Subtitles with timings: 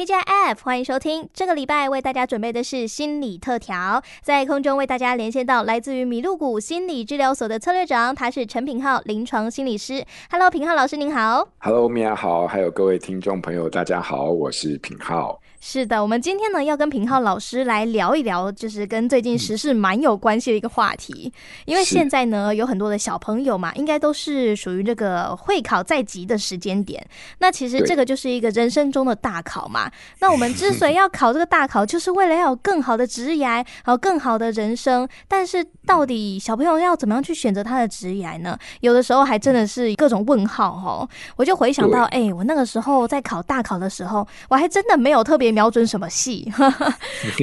[0.00, 1.28] tgf 欢迎收听。
[1.34, 10.02] 这个礼拜为大家准备的是心理特调，在空中为大家连线到来自于麋鹿谷心理治疗所的策略长，他是陈品浩临床心理师。
[10.30, 11.46] Hello，品浩老师您好。
[11.58, 15.38] Hello，米娅好，还有各位听众朋友，大家好，我是品浩。
[15.62, 21.30] 是的，我们今天呢要跟平浩老师来聊一聊，就是跟最近时事蛮有关系的一个话题。
[21.66, 27.06] 因为现在呢有很多的小朋友嘛，应该都是属于这个会考在即的时间点。
[27.40, 29.90] 那其实这个就是一个人生中的大考嘛。
[30.18, 35.06] 那我们之所以要考这个大考，就是为了要有更好的职业，还有更好的人生。
[35.28, 38.58] 但是到底小朋友要怎么样去选择他的职业呢？
[38.80, 41.06] 有的时候还真的是各种问号哦。
[41.36, 45.49] 我就回想到，哎、欸，我那个时候在考大考的时候，我还真的没有特别。
[45.50, 46.50] 瞄准什么系，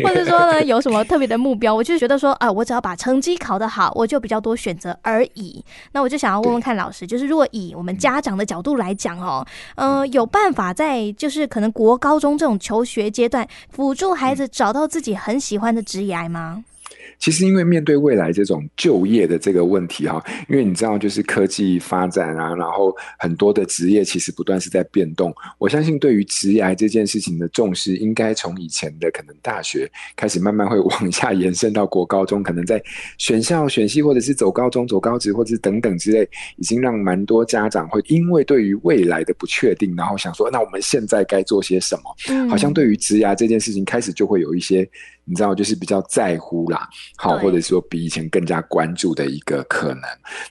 [0.04, 1.74] 或者说呢，有什么特别的目标？
[1.74, 5.64] 我就觉得说啊，我只要把成绩考得好，我就比较多选择而已。
[5.92, 16.64] 那我就想要问问看老师，就是如果以我们家长的角度来讲哦，嗯、呃，有办法在就是可能国高中这种求学阶段，辅助孩子找到自己很喜欢的职业吗？
[17.20, 25.34] 其实，因为面对未来这种就业的这个问题哈，因为你知道，就是科技发展啊，然后很多的职业其实不断是在变动。
[25.58, 32.82] 我相信，对于职业这件事情的重视，应该从以前的可能大学开始，慢慢会往下延伸到国高中，可能在
[33.18, 42.48] 选校、选系，或者是走高中、走高职，或者是等等之类，已经让蛮多家长会因为对于未来的不确定，然后想说，那我们现在该做些什么？
[42.48, 44.88] 好像对于职业这件事情，开始就会有一些。
[45.30, 50.02] 你知道，就是比较在乎啦，好，或者说比以前更加关注的一个可能。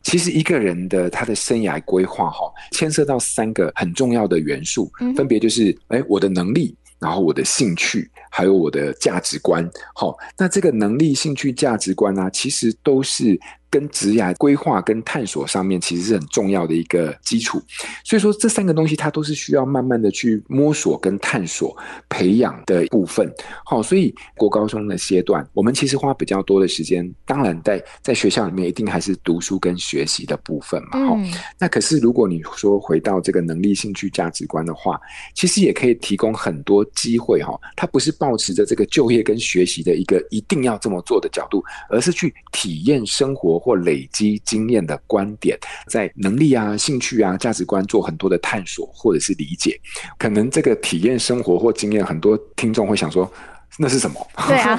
[0.03, 9.69] 其实一个人的他的生涯规划，哈，牵涉到三个很重要的元素，分别就是，哎，我的能力，然后我的兴趣，还有我的价值观。
[9.95, 13.39] 好，那这个能力、兴趣、价值观啊，其实都是。
[13.69, 17.61] 跟职涯规划跟探索上面，其实是很重要的一个基础。
[18.05, 21.77] 所以说，这三个东西它都是需要慢慢的去摸索跟探索、
[22.09, 23.31] 培养的部分。
[23.65, 27.13] 好，所以国高中的阶段，我们其实花比较多的时间。
[27.25, 31.07] 当然，在在学校里面，一定还是读书跟学习的部分嘛。
[31.07, 31.19] 好，
[31.59, 34.99] 那可是如果你说回到这个能力、兴趣、价值观的话，
[35.35, 37.59] 其实也可以提供很多机会哈。
[37.75, 43.56] 它不是保持着这个就业跟学习的一个一定要这么做的角度，而是去体验生活。
[43.59, 45.59] 或累积经验的观点，
[45.89, 49.79] 在能力啊、兴趣啊、价值观做很多的探索或者是理解，
[50.19, 53.31] 可能这个体验生活或经验，很多听众会想说。
[53.79, 54.27] 那是什么？
[54.49, 54.75] 对啊，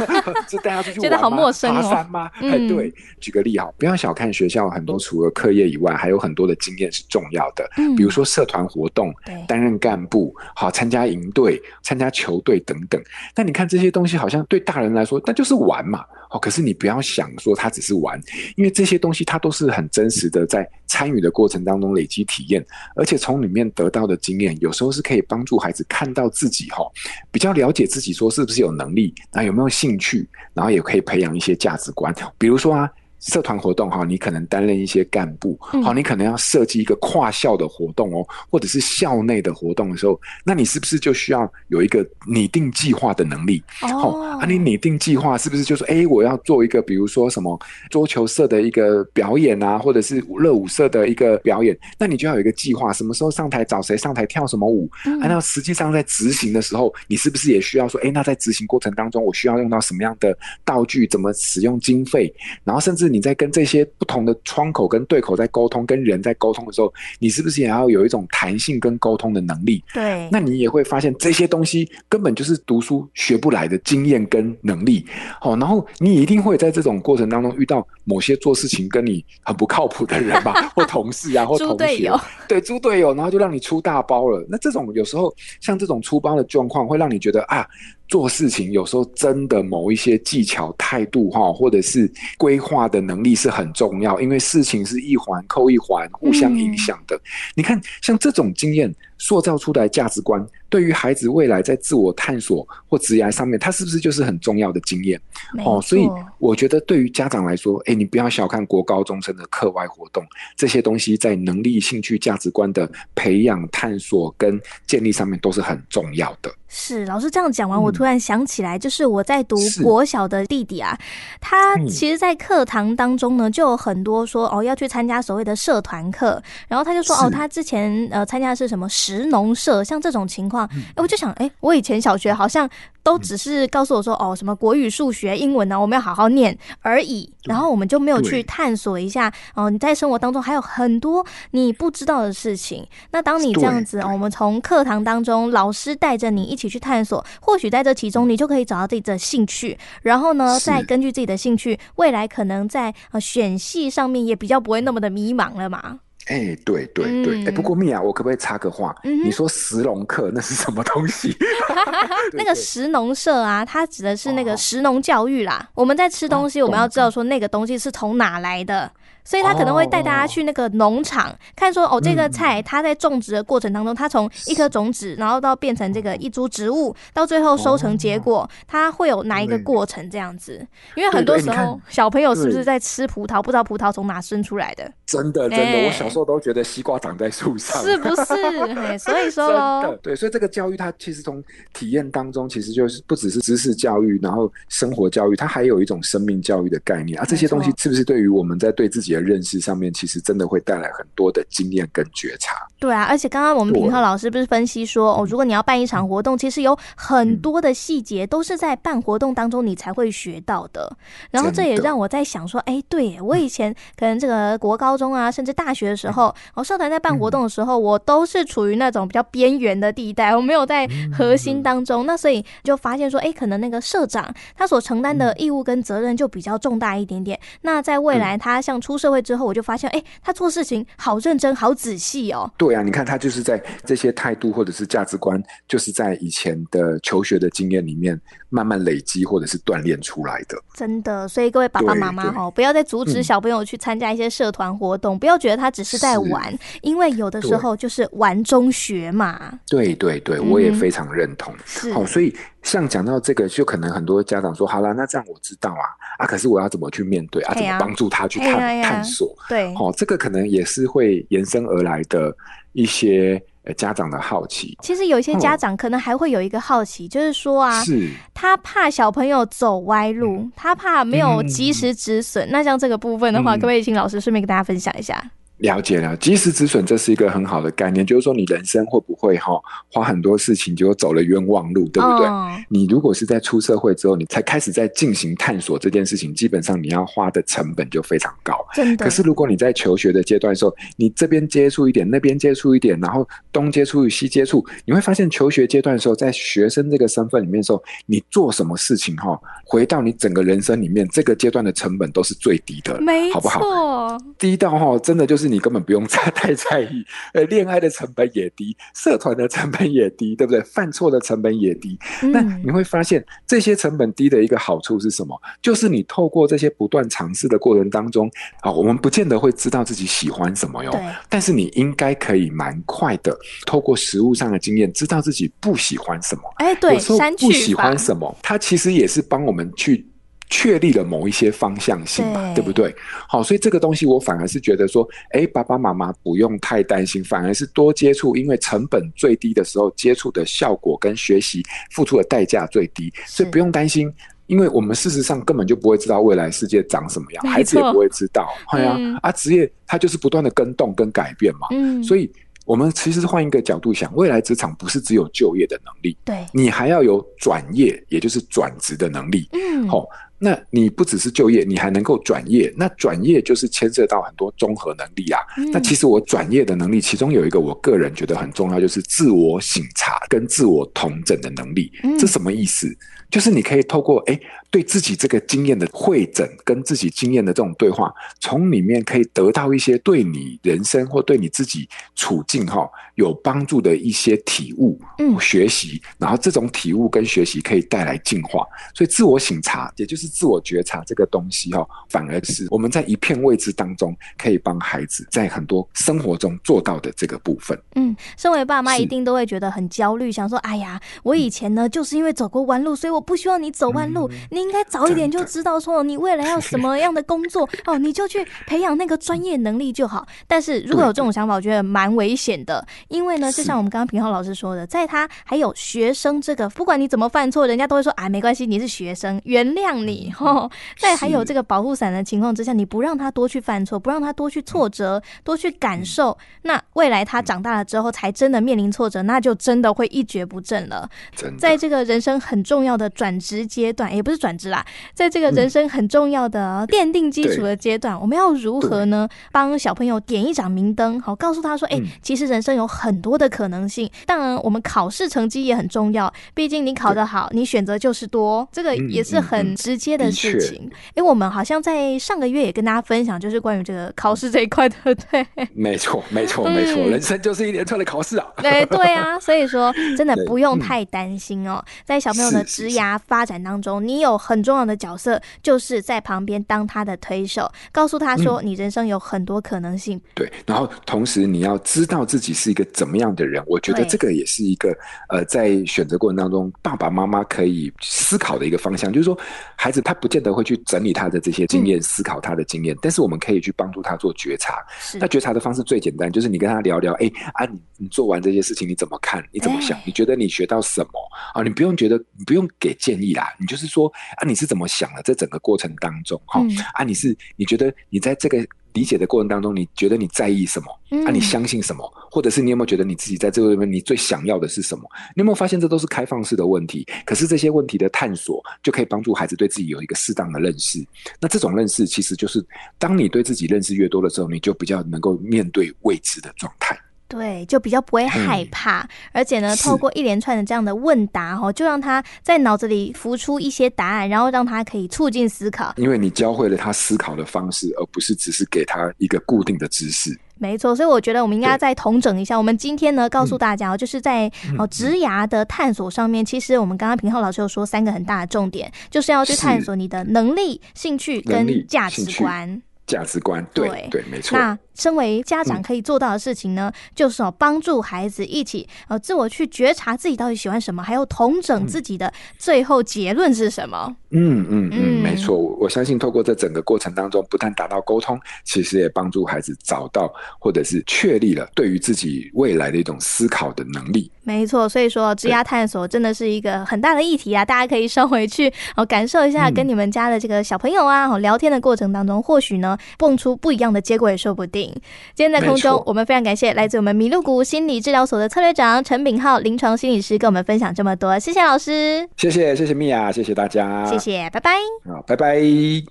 [0.49, 1.01] 是带他出去玩吗？
[1.01, 1.81] 觉得好陌生哦。
[1.83, 2.31] 爬山吗？
[2.35, 7.69] 哎、嗯，对，举个例哈，不要小看学校很多，除了课业以外，还有很多的经验是重要的。
[7.77, 9.13] 嗯，比如说社团活动，
[9.47, 12.99] 担任干部，好，参加营队、参加球队等等。
[13.35, 16.03] 但你看这些东西，好像对大人来说，那就是玩嘛。
[16.29, 18.21] 哦，可是你不要想说他只是玩，
[18.55, 22.65] 因为这些东西他都是很真实的，在参与的过程当中累积体验，
[22.95, 26.83] 而且从里面得到的经验，有时候是可以帮助孩子看到自己哈，
[27.31, 32.89] 比较了解自己，说是不是有能力，那有没有兴趣，然后也可以培养一些价值观，比如说啊。
[33.27, 43.61] 社团活动哈，你可能担任一些干部，好，你可能要设计一个跨校的活动哦，或者是校内的活动的时候，那你是不是就需要有一个拟定计划的能力？
[43.81, 54.89] 哦，啊，你拟定计划是不是就说，哎，我要做一个，比如说什么桌球社的一个表演啊，或者是热舞社的一个表演，那你就要有一个计划，什么时候上台找谁上台跳什么舞？
[55.05, 60.33] 嗯，啊，那实际上在执行的时候，你是不是也需要说，哎，那在执行过程当中，我需要用到什么样的
[60.63, 61.05] 道具？
[61.07, 62.33] 怎么使用经费？
[62.63, 63.07] 然后甚至。
[63.16, 69.83] 你在跟这些不同的窗口跟对口在沟通，跟人在沟通的时候，你是不是也要有一种弹性跟沟通的能力？
[69.93, 75.05] 对，那你也会发现这些东西根本就是读书学不来的经验跟能力。
[75.39, 82.11] 好，然后你一定会在这种过程当中遇到某些做事情跟你很不靠谱的人吧，或同事啊，或 同学，
[82.47, 84.45] 对，猪队友，然后就让你出大包了。
[84.49, 87.67] 那这种有时候像这种出包的状况，会让你觉得啊。
[88.07, 97.15] 做事情有时候真的某一些技巧、态度哈，或者是规划的能力是很重要，因为事情是一环扣一环，互相影响的。
[97.15, 97.21] 嗯。
[97.55, 105.19] 你看，像这种经验塑造出来价值观，对于孩子未来在自我探索或职业上面，他是不是就是很重要的经验？
[105.65, 106.09] 哦，所以
[106.39, 110.23] 我觉得对于家长来说，哎，你不要小看国高中生的课外活动，
[110.55, 116.51] 这些东西在能力、兴趣、价值观的培养、探索跟建立上面都是很重要的。
[116.69, 120.99] 是老师这样讲完，我突然想起来，就是我在读国小的弟弟啊，
[121.39, 132.69] 他其实，在课堂当中呢，就有很多说哦要去参加所谓的社团课，然后他就说哦，他之前呃参加的是什么诗食农社，像这种情况，哎、嗯，我就想，哎，我以前小学好像
[133.03, 142.85] 都只是告诉我说，哦，什么国语、数学、英文呢，我们要好好念而已，然后我们就没有去探索一下，哦，你在生活当中还有很多你不知道的事情。
[143.11, 155.99] 那当你这样子，哦、我们从课堂当中，老师带着你一起去探索，或许在这其中，你就可以找到自己的兴趣，然后呢，再根据自己的兴趣，未来可能在呃选系上面也比较不会那么的迷茫了嘛。
[156.27, 158.95] 哎、欸，对对对，哎、嗯欸，不过米娅，我可不可以插个话？
[159.03, 161.35] 嗯、你说石农课那是什么东西？
[162.33, 165.59] 那个石农社啊，它指的是那个石农教育啦。
[165.69, 168.91] 哦、我们在吃东西，我们要知道说那个东西是从哪来的。
[169.27, 180.65] 所以他可能会带大家去那个农场，看说哦，这个菜它在种植的过程当中，它从一颗种子，然后到变成这个一株植物，到最后收成结果，它会有哪一个过程这样子？
[180.95, 184.89] 因为很多时候小朋友是不是在吃葡萄，不知道葡萄从哪生出来的？
[185.05, 188.23] 真的真的，我小时候都觉得西瓜长在树上，是不是？
[188.97, 191.43] 所以说喽，对，所以这个教育它其实从
[191.73, 197.25] 体验当中，其实就是不只是知识教育，然后生活教育，它还有一种生命教育的概念啊。
[197.25, 202.55] 这些东西是不是对于我们在对自己的认识上面，其实真的会带来很多的经验跟觉察。
[202.79, 210.95] 对啊，而且刚刚我们平浩老师不是分析说，哦，如果你要办一场活动，其实有很多的细节都是在办活动当中你才会学到的。
[211.31, 222.05] 然后这也让我在想说，哎，对我以前可能这个国高中啊，甚至大学的时候，哦，社团在办活动的时候，我都是处于那种比较边缘的地带，我没有在核心当中。
[222.05, 227.39] 那所以就发现说，哎，可能那个社长他所承担的义务跟责任就比较重大一点点。
[227.61, 232.49] 那在未来他像出社会之后，我就发现，哎，他做事情好认真、好仔细哦。
[232.57, 238.19] 对啊，你看他就是在这些态度或者是价值观，就是在以前的求学的经验里面
[238.49, 240.57] 慢慢累积或者是锻炼出来的。
[240.73, 249.59] 真的，所以各位爸爸妈妈哦，不要再阻止小朋友去参加一些社团活动，嗯、不要觉得他只是在玩，因为有的时候就是玩中学嘛。
[249.67, 251.53] 对对对，我也非常认同。
[251.53, 255.85] 好、嗯哦，所以像讲到这个，就可能很多家长说，好啦，那这样我知道啊，
[256.19, 257.53] 啊，可是我要怎么去面对啊？
[257.53, 259.35] 怎么帮助他去探探索？
[259.49, 262.35] 对，好、哦，这个可能也是会延伸而来的
[262.73, 264.77] 一些呃家长的好奇。
[264.81, 272.47] 其实有一些家长可能还会有一个好奇，哦、就是说啊，是他怕小朋友走歪路，嗯、他怕没有及时止损。
[272.47, 275.31] 嗯、那像这个部分的话，可不可以请老师顺便跟大家分享一下？
[275.57, 279.59] 了解了，及时止损，这是一个很好的概念，就是说你人生会不会哈
[279.91, 282.27] 花很多事情，结果走了冤枉路，对不对？
[282.27, 288.53] 哦、你如果是在出社会之后，你才开始在进行探索这件事情，基本上你要花的成本就非常高。
[288.75, 289.03] 真的。
[289.03, 304.17] 可是如果你在求学的阶段的时候，你这边接触一点，那边接触一点，然后东接触与西接触，你会发现求学阶段的时候，在学生这个身份里面的时候，你做什么事情哈，回到你整个人生里面，这个阶段的成本都是最低的，没错，好不好？
[304.37, 305.46] 低到哈，真的就是。
[305.47, 310.61] 你根本不用太太在意，呃，恋爱的成本也低，社团的成本也低，对不对？
[310.61, 311.97] 犯错的成本也低。
[312.21, 315.39] 嗯、那你会发现，这些成本低的一个好处是什么？
[315.61, 318.29] 就是你透过这些不断尝试的过程当中，
[318.61, 320.91] 啊，我们不见得会知道自己喜欢什么哟。
[320.91, 326.41] 对但是你应该可以蛮快的，透过实物上的经验，知道自己不喜欢什么。
[326.57, 330.05] 哎，对，有时候不喜欢什么，它其实也是帮我们去。
[330.49, 332.95] 确立了某一些方向性嘛，对，对不对？
[333.27, 344.11] 好，所以这个东西我反而是觉得说，哎，爸爸妈妈不用太担心，反而是多接触，因为成本最低的时候，接触的效果跟学习付出的代价最低，所以不用担心，
[344.45, 352.31] 因为我们事实上根本就不会知道未来世界长什么样，孩子也不会知道，对呀，啊，职业它就是不断的更动跟改变嘛，嗯，所以。
[352.65, 359.47] 我们其实换一个角度想，未来职场不是只有就业的能力，对，你还要有转业，也就是转职的能力。
[359.53, 360.05] 嗯，好，
[360.39, 365.39] 那你不只是就业，你还能够转业，那转业就是牵涉到很多综合能力啊。
[365.57, 371.91] 嗯、那其实我转业的能力，其中有一个我个人觉得很重要，就是自我省察跟自我统整的能力。
[372.03, 372.95] 嗯、这什么意思？
[373.29, 374.39] 就是你可以透过诶
[374.71, 388.65] 对自己这个经验的汇整，跟自己经验的这种对话，从里面可以得到一些对你人生或对你自己处境哈有帮助的一些体悟、嗯，学习，然后这种体悟跟学习可以带来进化。
[388.95, 397.77] 所以自我醒察，也就是自我觉察这个东西哈，反而是我们在一片未知当中可以帮孩子在很多生活中做到的这个部分。
[397.95, 403.17] 嗯，身为爸妈一定都会觉得很焦虑，想说：哎呀，我以前呢就是因为走过弯路，所以我。
[403.17, 410.23] 我不希望你走弯路，你应该早一点就知道说你未来要什么样的工作 哦，你就去培养那个专业能力就好。
[410.45, 420.31] 但是如果有这种想法，我觉得蛮危险的，因为呢，就像我们刚刚平浩老师说的，在他还有学生这个，不管你怎么犯错，人家都会说啊，没关系，你是学生，原谅你。
[420.31, 431.09] 吼， 在还有这个保护伞的情况之下，你不让他多去犯错，不让他多去挫折，多去感受，那未来他长大了之后，才真的面临挫折，那就真的会一蹶不振了。
[431.57, 439.27] 在这个人生很重要的转职阶段，也不是转职啦，在这个人生很重要的奠定基础的阶段，我们要如何呢？
[439.51, 444.09] 帮小朋友点一盏明灯，好，告诉他说，哎，其实人生有很多的可能性。
[444.25, 450.89] 当然，我们考试成绩也很重要，毕竟你考得好，你选择就是多，这个也是很直接的事情。
[451.15, 454.95] 哎，我们好像在上个月也跟大家分享，就是关于这个考试这一块的，
[455.31, 458.47] 对，没错，没错，没错，人生就是一连串的考试啊。
[458.57, 470.19] 对，对啊， 所以说真的不用太担心哦，在小朋友的职涯发展当中，你有很重要的角色，就是在旁边当他的推手，告诉他说，你人生有很多可能性。
[470.33, 474.95] 对，然后同时你要知道自己是一个怎么样的人，我觉得这个也是一个
[475.29, 479.37] 呃，在选择过程当中，爸爸妈妈可以思考的一个方向，就是说，
[479.75, 484.85] 孩子他不见得会去整理他的这些经验，思考他的经验，但是我们可以去帮助他做觉察。
[485.19, 489.43] 那觉察的方式最简单，就是你跟他聊聊，哎，啊，你你做完这些事情你怎么看？
[489.51, 489.99] 你怎么想？
[490.05, 491.11] 你觉得你学到什么？
[491.53, 495.21] 啊，你不用觉得，你不用给建议啦，你就是说啊，你是怎么想的？
[495.21, 496.61] 在整个过程当中，哈，
[496.93, 498.65] 啊，你是你觉得你在这个。
[498.93, 500.87] 理解的过程当中，你觉得你在意什么？
[501.25, 502.11] 啊，你相信什么？
[502.31, 505.03] 或者是你有没有觉得你自己在这个里面，你最想要的是什么？
[505.35, 507.05] 你有没有发现这都是开放式的问题？
[507.25, 511.05] 可是这些问题的探索，就可以帮助孩子对自己有一个适当的认识。
[511.39, 512.65] 那这种认识，其实就是
[512.97, 516.97] 当你对自己认识越多的时候，你就比较能够面对未知的状态。
[517.27, 525.93] 对，就比较不会害怕，嗯、而且呢，透过一连串的这样的问答，哈，就让他在脑子里浮出一些答案，然后让他可以促进思考。
[525.97, 530.37] 因为你教会了他思考的方式，而不是只是给他一个固定的知识。
[530.59, 532.57] 没错，所以我觉得我们应该再统整一下。
[532.57, 542.81] 我们今天呢，告诉大家，就是在哦职涯的探索上面，其实我们刚刚平浩老师有说三个很大的重点，就是要去探索你的能力、兴趣跟价值观。
[543.05, 544.57] 价值观，对对，对，没错。
[544.57, 554.13] 那身为家长可以做到的事情呢，嗯、就是哦帮助孩子一起呃自我去觉察自己到底喜欢什么，还有统整自己的最后结论是什么。
[554.31, 555.55] 嗯嗯嗯，没错。
[555.55, 564.29] 我相信透过这整个过程当中，不但达到沟通，其实也帮助孩子找到或者是确立了对于自己未来的一种思考的能力。
[564.43, 567.63] 没错，所以说职涯探索真的是一个很大的议题啊！
[567.63, 572.97] 大家可以稍回去哦感受一下，跟你们家的这个小朋友啊，哦聊天的过程当中，或许呢。
[573.17, 574.86] 蹦出不一样的结果也说不定。
[575.33, 584.71] 今天在空中，我们非常感谢来自我们麋鹿谷心理治疗所的策略长陈炳浩临床心理师跟我们分享这么多，谢谢老师，谢谢谢谢米娅，谢谢大家，谢谢，拜拜，
[585.05, 586.07] 好，拜拜。